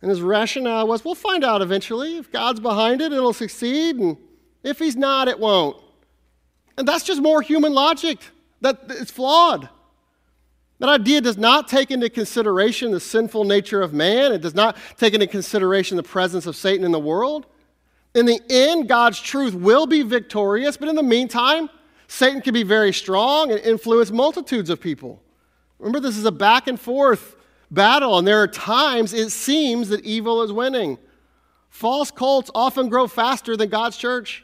[0.02, 2.17] And his rationale was we'll find out eventually.
[2.17, 3.96] If God's behind it, it'll succeed.
[3.96, 4.17] And
[4.63, 5.78] if he's not, it won't.
[6.78, 8.20] And that's just more human logic.
[8.62, 9.70] That it's flawed.
[10.80, 14.32] That idea does not take into consideration the sinful nature of man.
[14.32, 17.48] It does not take into consideration the presence of Satan in the world.
[18.13, 21.70] In the end, God's truth will be victorious, but in the meantime,
[22.08, 25.22] Satan can be very strong and influence multitudes of people.
[25.80, 27.36] Remember, this is a back and forth
[27.70, 30.98] battle, and there are times it seems that evil is winning.
[31.70, 34.44] False cults often grow faster than God's church.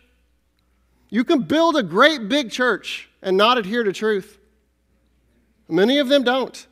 [1.09, 4.39] You can build a great big church and not adhere to truth.
[5.67, 6.67] Many of them don't.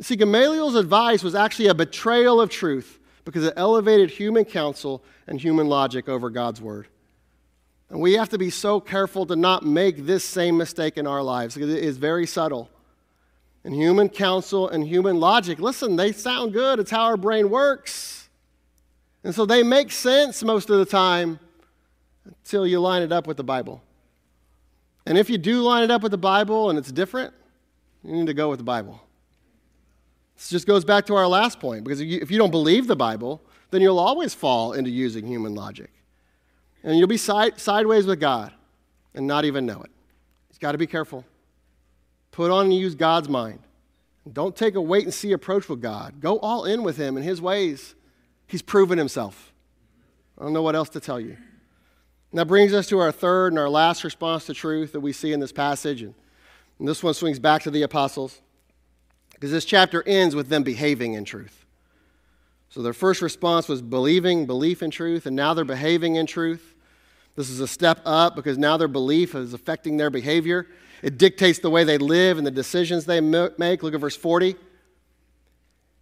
[0.00, 5.40] See, Gamaliel's advice was actually a betrayal of truth because it elevated human counsel and
[5.40, 6.86] human logic over God's word.
[7.88, 11.22] And we have to be so careful to not make this same mistake in our
[11.22, 12.68] lives because it is very subtle
[13.66, 16.78] and human counsel and human logic, listen, they sound good.
[16.78, 18.28] It's how our brain works.
[19.24, 21.40] And so they make sense most of the time
[22.24, 23.82] until you line it up with the Bible.
[25.04, 27.34] And if you do line it up with the Bible and it's different,
[28.06, 29.00] you need to go with the Bible.
[30.36, 33.40] This just goes back to our last point because if you don't believe the Bible,
[33.70, 35.90] then you'll always fall into using human logic.
[36.82, 38.52] And you'll be side, sideways with God
[39.14, 39.90] and not even know it.
[40.50, 41.24] You've got to be careful.
[42.30, 43.60] Put on and use God's mind.
[44.30, 46.20] Don't take a wait and see approach with God.
[46.20, 47.94] Go all in with Him and His ways.
[48.46, 49.52] He's proven Himself.
[50.38, 51.36] I don't know what else to tell you.
[52.30, 55.12] And that brings us to our third and our last response to truth that we
[55.12, 56.02] see in this passage.
[56.02, 56.14] And,
[56.78, 58.40] and this one swings back to the apostles
[59.32, 61.64] because this chapter ends with them behaving in truth.
[62.68, 66.74] So their first response was believing, belief in truth, and now they're behaving in truth.
[67.34, 70.66] This is a step up because now their belief is affecting their behavior.
[71.02, 73.82] It dictates the way they live and the decisions they make.
[73.82, 74.56] Look at verse 40.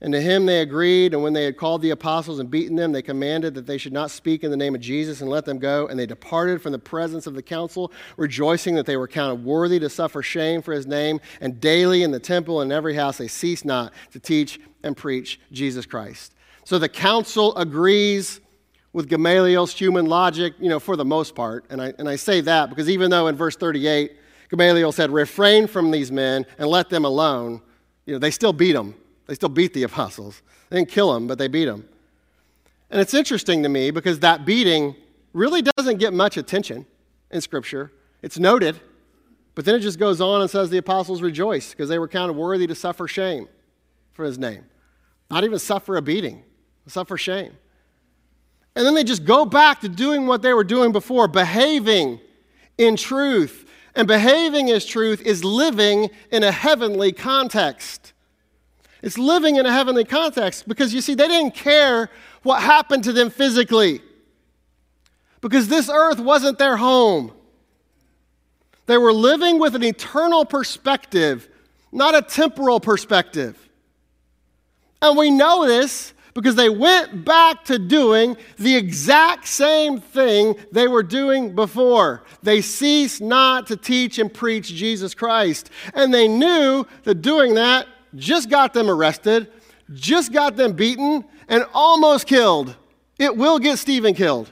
[0.00, 2.92] And to him they agreed, and when they had called the apostles and beaten them,
[2.92, 5.58] they commanded that they should not speak in the name of Jesus and let them
[5.58, 5.86] go.
[5.86, 9.78] And they departed from the presence of the council, rejoicing that they were counted worthy
[9.78, 11.20] to suffer shame for his name.
[11.40, 14.96] And daily in the temple and in every house they ceased not to teach and
[14.96, 16.34] preach Jesus Christ.
[16.64, 18.40] So the council agrees
[18.92, 21.64] with Gamaliel's human logic, you know, for the most part.
[21.70, 24.12] And I, and I say that because even though in verse 38,
[24.50, 27.60] Gamaliel said, refrain from these men and let them alone.
[28.06, 28.94] You know, they still beat them.
[29.26, 30.42] They still beat the apostles.
[30.70, 31.88] They didn't kill them, but they beat them.
[32.90, 34.94] And it's interesting to me because that beating
[35.32, 36.86] really doesn't get much attention
[37.30, 37.92] in Scripture.
[38.22, 38.80] It's noted,
[39.54, 42.34] but then it just goes on and says the apostles rejoiced because they were counted
[42.34, 43.48] worthy to suffer shame
[44.12, 44.64] for his name.
[45.30, 46.42] Not even suffer a beating,
[46.86, 47.52] suffer shame.
[48.76, 52.20] And then they just go back to doing what they were doing before, behaving
[52.78, 58.13] in truth, and behaving as truth is living in a heavenly context.
[59.04, 62.08] It's living in a heavenly context because you see, they didn't care
[62.42, 64.00] what happened to them physically
[65.42, 67.30] because this earth wasn't their home.
[68.86, 71.50] They were living with an eternal perspective,
[71.92, 73.58] not a temporal perspective.
[75.02, 80.88] And we know this because they went back to doing the exact same thing they
[80.88, 82.24] were doing before.
[82.42, 85.68] They ceased not to teach and preach Jesus Christ.
[85.92, 87.86] And they knew that doing that
[88.16, 89.50] just got them arrested,
[89.92, 92.76] just got them beaten, and almost killed.
[93.18, 94.50] It will get Stephen killed.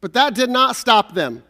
[0.00, 1.42] But that did not stop them.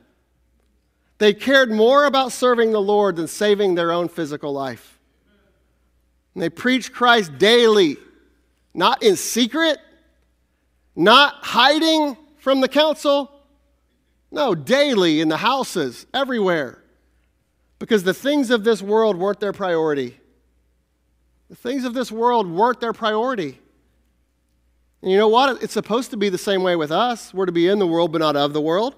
[1.18, 4.98] They cared more about serving the Lord than saving their own physical life.
[6.34, 7.96] And they preached Christ daily
[8.74, 9.78] not in secret,
[10.96, 13.30] not hiding from the council.
[14.30, 16.82] No, daily in the houses, everywhere.
[17.78, 20.18] Because the things of this world weren't their priority.
[21.52, 23.58] The things of this world weren't their priority.
[25.02, 25.62] And you know what?
[25.62, 27.34] It's supposed to be the same way with us.
[27.34, 28.94] We're to be in the world, but not of the world.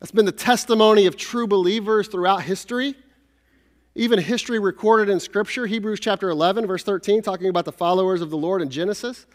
[0.00, 2.94] That's been the testimony of true believers throughout history.
[3.94, 8.30] Even history recorded in Scripture, Hebrews chapter 11, verse 13, talking about the followers of
[8.30, 9.26] the Lord in Genesis,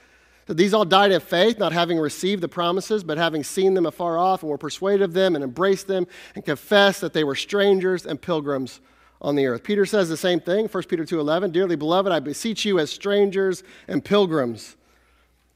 [0.47, 3.85] that these all died in faith, not having received the promises, but having seen them
[3.85, 7.35] afar off, and were persuaded of them, and embraced them, and confessed that they were
[7.35, 8.81] strangers and pilgrims
[9.21, 9.63] on the earth.
[9.63, 13.63] Peter says the same thing, 1 Peter 2.11, Dearly beloved, I beseech you as strangers
[13.87, 14.75] and pilgrims,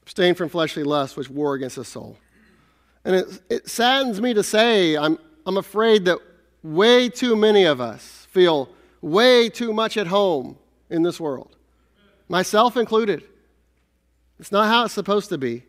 [0.02, 2.18] abstain from fleshly lusts which war against the soul.
[3.04, 6.18] And it, it saddens me to say, I'm, I'm afraid that
[6.62, 8.68] way too many of us feel
[9.00, 10.56] way too much at home
[10.90, 11.56] in this world,
[12.28, 13.24] myself included.
[14.38, 15.64] It's not how it's supposed to be.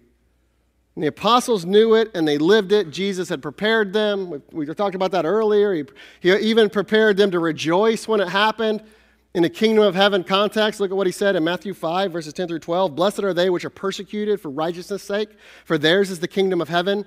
[0.95, 2.91] And the apostles knew it and they lived it.
[2.91, 4.29] Jesus had prepared them.
[4.29, 5.73] We, we talked about that earlier.
[5.73, 5.83] He,
[6.21, 8.83] he even prepared them to rejoice when it happened
[9.33, 10.79] in a kingdom of heaven context.
[10.79, 12.95] Look at what he said in Matthew 5, verses 10 through 12.
[12.95, 15.29] Blessed are they which are persecuted for righteousness' sake,
[15.65, 17.05] for theirs is the kingdom of heaven.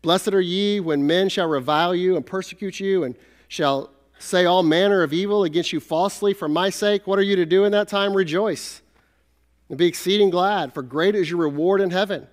[0.00, 3.14] Blessed are ye when men shall revile you and persecute you and
[3.48, 7.36] shall say all manner of evil against you falsely for my sake, what are you
[7.36, 8.14] to do in that time?
[8.14, 8.80] Rejoice
[9.68, 12.26] and be exceeding glad, for great is your reward in heaven.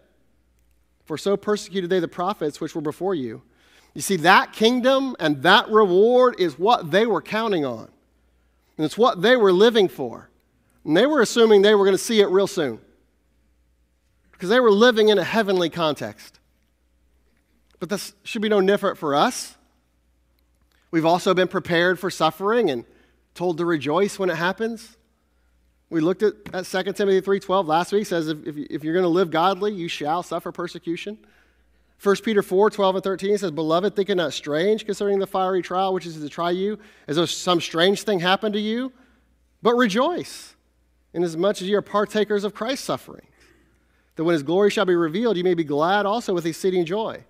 [1.05, 3.41] For so persecuted they the prophets which were before you.
[3.93, 7.89] You see, that kingdom and that reward is what they were counting on.
[8.77, 10.29] And it's what they were living for.
[10.83, 12.79] And they were assuming they were going to see it real soon.
[14.31, 16.39] Because they were living in a heavenly context.
[17.79, 19.55] But this should be no different for us.
[20.89, 22.85] We've also been prepared for suffering and
[23.35, 24.97] told to rejoice when it happens.
[25.93, 28.07] We looked at, at 2 Timothy 3.12 last week.
[28.07, 31.19] says if, if, you're going to live godly, you shall suffer persecution.
[32.01, 35.93] 1 Peter 4.12 and 13 says, Beloved, think it not strange concerning the fiery trial
[35.93, 38.91] which is to try you, as though some strange thing happened to you,
[39.61, 40.55] but rejoice,
[41.13, 43.27] inasmuch as you are partakers of Christ's suffering
[44.15, 47.23] that when his glory shall be revealed, you may be glad also with exceeding joy.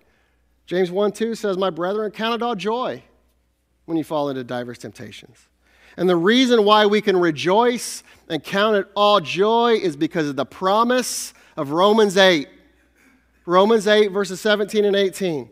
[0.64, 3.02] James 1, 2 says, My brethren, count it all joy
[3.84, 5.48] when you fall into diverse temptations.
[5.96, 10.36] And the reason why we can rejoice and count it all joy is because of
[10.36, 12.48] the promise of Romans 8.
[13.46, 15.50] Romans 8, verses 17 and 18.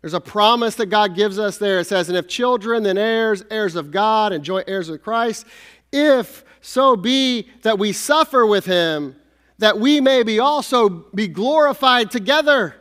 [0.00, 1.80] There's a promise that God gives us there.
[1.80, 5.46] It says, And if children, then heirs, heirs of God, and joint heirs with Christ,
[5.92, 9.16] if so be that we suffer with him,
[9.58, 12.74] that we may be also be glorified together.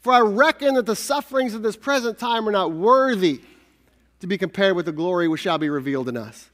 [0.00, 3.40] For I reckon that the sufferings of this present time are not worthy
[4.20, 6.50] to be compared with the glory which shall be revealed in us.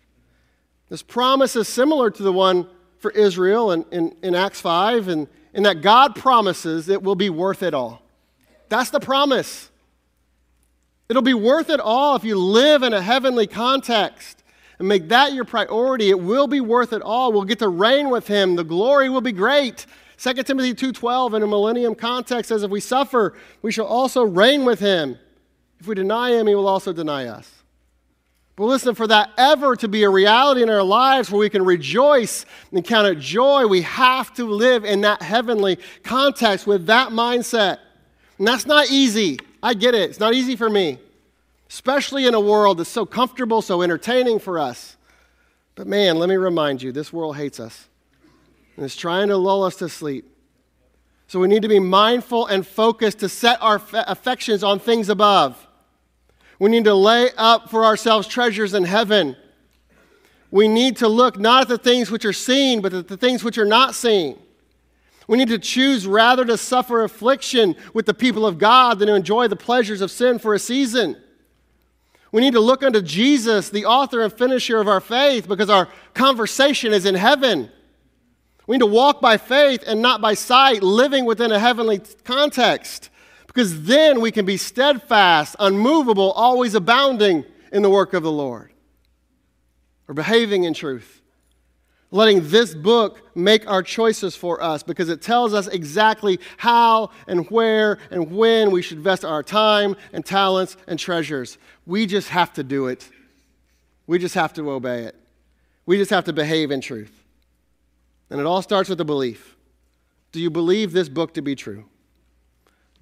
[0.89, 5.29] This promise is similar to the one for Israel in, in, in Acts 5, and
[5.53, 8.03] in that God promises it will be worth it all.
[8.69, 9.71] That's the promise.
[11.09, 14.43] It'll be worth it all if you live in a heavenly context
[14.79, 16.11] and make that your priority.
[16.11, 17.33] It will be worth it all.
[17.33, 18.57] We'll get to reign with him.
[18.57, 19.87] The glory will be great.
[20.19, 24.65] 2 Timothy 2:12 in a millennium context says if we suffer, we shall also reign
[24.65, 25.19] with him.
[25.79, 27.54] If we deny him, he will also deny us.
[28.57, 31.65] But listen, for that ever to be a reality in our lives where we can
[31.65, 37.09] rejoice and count it joy, we have to live in that heavenly context with that
[37.09, 37.79] mindset.
[38.39, 39.39] And that's not easy.
[39.63, 40.11] I get it.
[40.11, 40.99] It's not easy for me,
[41.69, 44.97] especially in a world that's so comfortable, so entertaining for us.
[45.75, 47.89] But man, let me remind you this world hates us
[48.77, 50.31] and it's trying to lull us to sleep.
[51.27, 55.67] So we need to be mindful and focused to set our affections on things above.
[56.59, 59.37] We need to lay up for ourselves treasures in heaven.
[60.51, 63.43] We need to look not at the things which are seen, but at the things
[63.43, 64.39] which are not seen.
[65.27, 69.15] We need to choose rather to suffer affliction with the people of God than to
[69.15, 71.17] enjoy the pleasures of sin for a season.
[72.31, 75.89] We need to look unto Jesus, the author and finisher of our faith, because our
[76.15, 77.71] conversation is in heaven.
[78.67, 83.11] We need to walk by faith and not by sight, living within a heavenly context
[83.55, 88.73] Because then we can be steadfast, unmovable, always abounding in the work of the Lord.
[90.09, 91.23] We're behaving in truth.
[92.11, 97.49] Letting this book make our choices for us because it tells us exactly how and
[97.49, 101.57] where and when we should invest our time and talents and treasures.
[101.87, 103.09] We just have to do it.
[104.09, 105.17] We just have to obey it.
[105.87, 107.25] We just have to behave in truth.
[108.31, 109.57] And it all starts with a belief.
[110.33, 111.85] Do you believe this book to be true?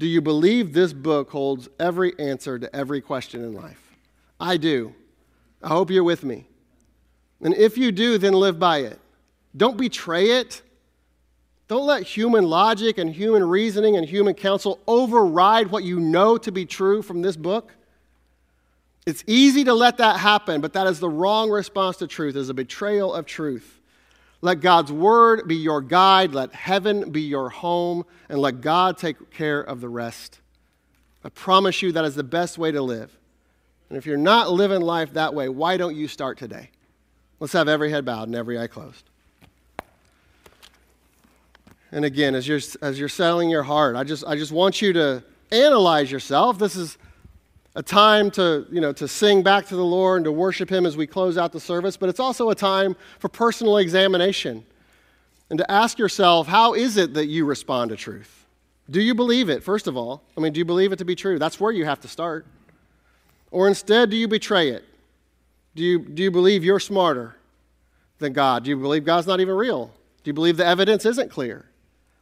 [0.02, 3.80] Do you believe this book holds every answer to every question in life?
[4.40, 4.96] I do.
[5.62, 6.48] I hope you're with me.
[7.40, 8.98] And if you do, then live by it.
[9.56, 10.60] Don't betray it.
[11.68, 16.50] Don't let human logic and human reasoning and human counsel override what you know to
[16.50, 17.72] be true from this book.
[19.06, 22.48] It's easy to let that happen, but that is the wrong response to truth, is
[22.48, 23.80] a betrayal of truth.
[24.42, 29.30] Let God's word be your guide, let heaven be your home, and let God take
[29.30, 30.40] care of the rest.
[31.24, 33.16] I promise you that is the best way to live.
[33.88, 36.70] And if you're not living life that way, why don't you start today?
[37.38, 39.04] Let's have every head bowed and every eye closed.
[41.92, 44.92] And again, as you're, as you're settling your heart, I just, I just want you
[44.94, 45.22] to
[45.52, 46.58] analyze yourself.
[46.58, 46.98] This is
[47.74, 50.84] a time to, you know, to sing back to the Lord and to worship Him
[50.84, 54.64] as we close out the service, but it's also a time for personal examination
[55.48, 58.46] and to ask yourself, how is it that you respond to truth?
[58.90, 60.22] Do you believe it, first of all?
[60.36, 61.38] I mean, do you believe it to be true?
[61.38, 62.46] That's where you have to start.
[63.50, 64.84] Or instead, do you betray it?
[65.74, 67.36] Do you, do you believe you're smarter
[68.18, 68.64] than God?
[68.64, 69.86] Do you believe God's not even real?
[70.24, 71.66] Do you believe the evidence isn't clear?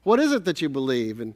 [0.02, 1.20] What is it that you believe?
[1.20, 1.34] And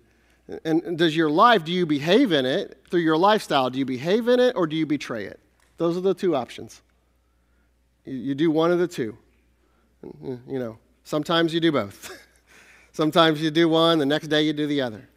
[0.64, 3.70] and does your life, do you behave in it through your lifestyle?
[3.70, 5.40] Do you behave in it or do you betray it?
[5.78, 6.82] Those are the two options.
[8.04, 9.16] You, do one of the two.
[10.12, 12.10] You know, sometimes you do both.
[12.92, 15.08] sometimes you do one, the next day you do the other.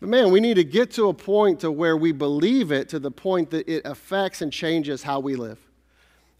[0.00, 2.98] But man, we need to get to a point to where we believe it to
[2.98, 5.58] the point that it affects and changes how we live.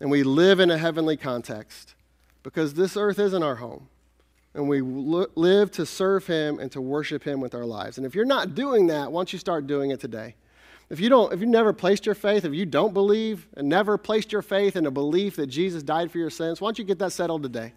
[0.01, 1.95] And we live in a heavenly context
[2.43, 3.89] because this earth isn't our home
[4.55, 7.98] and we live to serve him and to worship him with our lives.
[7.98, 10.36] And if you're not doing that, why don't you start doing it today?
[10.90, 13.98] If you don't, if you never placed your faith, if you don't believe and never
[13.98, 16.84] placed your faith in a belief that Jesus died for your sins, why don't you
[16.84, 17.72] get that settled today?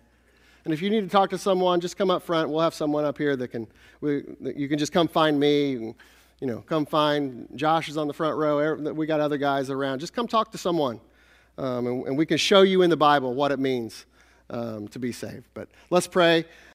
[0.65, 2.49] And if you need to talk to someone, just come up front.
[2.49, 3.67] We'll have someone up here that can,
[4.01, 4.23] we,
[4.55, 5.75] you can just come find me.
[5.75, 5.95] And,
[6.41, 8.75] you know, come find Josh is on the front row.
[8.93, 9.99] We got other guys around.
[9.99, 10.99] Just come talk to someone,
[11.57, 14.05] um, and, and we can show you in the Bible what it means
[14.49, 15.45] um, to be saved.
[15.53, 16.45] But let's pray.